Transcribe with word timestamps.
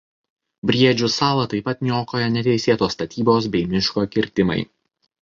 Briedžių 0.71 1.09
salą 1.17 1.43
taip 1.51 1.69
pat 1.69 1.85
niokoja 1.89 2.33
neteisėtos 2.39 2.99
statybos 2.99 3.53
bei 3.59 3.71
miško 3.77 4.11
kirtimai. 4.17 4.63